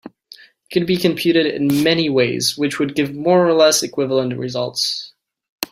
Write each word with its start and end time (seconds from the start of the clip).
It 0.03 0.73
could 0.73 0.87
be 0.87 0.97
computed 0.97 1.45
in 1.45 1.83
many 1.83 2.09
ways 2.09 2.57
which 2.57 2.79
would 2.79 2.95
give 2.95 3.13
more 3.13 3.45
or 3.47 3.53
less 3.53 3.83
equivalent 3.83 4.35
results. 4.35 5.13